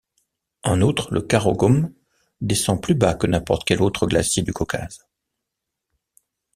[0.63, 1.93] En outre, le Karaugom
[2.39, 5.07] descend plus bas que n'importe quel autre glacier du Caucase.